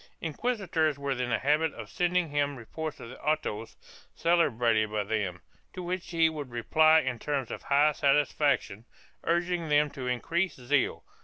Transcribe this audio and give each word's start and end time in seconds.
3 0.21 0.29
Inquisitors 0.29 0.97
were 0.97 1.11
in 1.11 1.29
the 1.29 1.37
habit 1.37 1.71
of 1.75 1.87
sending 1.87 2.29
him 2.29 2.55
reports 2.55 2.99
of 2.99 3.09
the 3.11 3.21
autos 3.23 3.75
celebrated 4.15 4.89
by 4.89 5.03
them, 5.03 5.41
to 5.73 5.83
which 5.83 6.09
he 6.09 6.27
would 6.27 6.49
reply 6.49 7.01
in 7.01 7.19
terms 7.19 7.51
of 7.51 7.61
high 7.61 7.91
satisfaction, 7.91 8.85
urging 9.25 9.69
them 9.69 9.91
to 9.91 10.07
increased 10.07 10.59
zeal. 10.59 11.03